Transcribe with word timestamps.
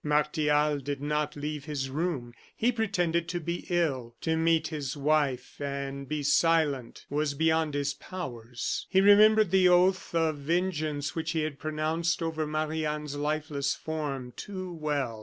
Martial 0.03 0.79
did 0.79 0.99
not 0.99 1.35
leave 1.35 1.65
his 1.65 1.91
room; 1.91 2.33
he 2.57 2.71
pretended 2.71 3.27
to 3.29 3.39
be 3.39 3.67
ill. 3.69 4.15
To 4.21 4.35
meet 4.35 4.69
his 4.69 4.97
wife 4.97 5.61
and 5.63 6.09
be 6.09 6.23
silent, 6.23 7.05
was 7.07 7.35
beyond 7.35 7.75
his 7.75 7.93
powers. 7.93 8.87
He 8.89 8.99
remembered 8.99 9.51
the 9.51 9.69
oath 9.69 10.15
of 10.15 10.37
vengeance 10.37 11.13
which 11.13 11.33
he 11.33 11.43
had 11.43 11.59
pronounced 11.59 12.23
over 12.23 12.47
Marie 12.47 12.83
Anne's 12.83 13.15
lifeless 13.15 13.75
form 13.75 14.33
too 14.35 14.73
well. 14.73 15.19